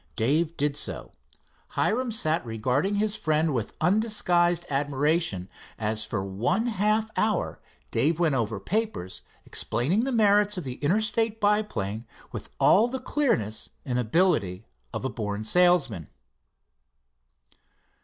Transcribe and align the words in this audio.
Dave 0.15 0.57
did 0.57 0.75
so. 0.75 1.11
Hiram 1.77 2.11
sat 2.11 2.43
regarding 2.43 2.95
his 2.95 3.15
friend, 3.15 3.53
with 3.53 3.75
undisguised 3.79 4.65
admiration, 4.67 5.47
as 5.77 6.05
for 6.05 6.25
one 6.25 6.65
half, 6.65 7.11
hour 7.15 7.61
Dave 7.91 8.19
went 8.19 8.33
over 8.33 8.59
papers, 8.59 9.21
explaining 9.45 10.03
the 10.03 10.11
merits 10.11 10.57
of 10.57 10.63
the 10.63 10.77
Interstate 10.77 11.39
biplane 11.39 12.07
with 12.31 12.49
all 12.59 12.87
the 12.87 12.97
clearness 12.99 13.69
and 13.85 13.99
ability 13.99 14.65
of 14.91 15.05
a 15.05 15.09
born 15.09 15.43
salesman. 15.43 16.09